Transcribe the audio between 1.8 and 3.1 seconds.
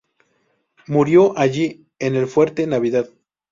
en el Fuerte Navidad.